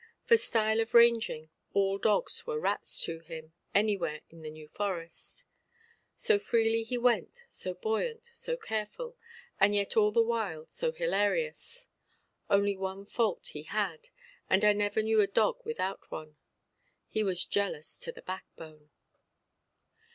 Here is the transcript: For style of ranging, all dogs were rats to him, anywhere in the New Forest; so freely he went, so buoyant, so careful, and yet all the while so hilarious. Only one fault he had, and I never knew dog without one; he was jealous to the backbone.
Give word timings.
For 0.23 0.35
style 0.35 0.79
of 0.79 0.95
ranging, 0.95 1.51
all 1.75 1.99
dogs 1.99 2.47
were 2.47 2.59
rats 2.59 2.99
to 3.03 3.19
him, 3.19 3.53
anywhere 3.71 4.21
in 4.31 4.41
the 4.41 4.49
New 4.49 4.67
Forest; 4.67 5.43
so 6.15 6.39
freely 6.39 6.81
he 6.81 6.97
went, 6.97 7.43
so 7.51 7.75
buoyant, 7.75 8.31
so 8.33 8.57
careful, 8.57 9.15
and 9.59 9.75
yet 9.75 9.95
all 9.95 10.11
the 10.11 10.23
while 10.23 10.65
so 10.67 10.91
hilarious. 10.91 11.85
Only 12.49 12.75
one 12.75 13.05
fault 13.05 13.49
he 13.49 13.61
had, 13.61 14.07
and 14.49 14.65
I 14.65 14.73
never 14.73 15.03
knew 15.03 15.23
dog 15.27 15.59
without 15.65 16.09
one; 16.09 16.35
he 17.07 17.21
was 17.23 17.45
jealous 17.45 17.95
to 17.99 18.11
the 18.11 18.23
backbone. 18.23 18.89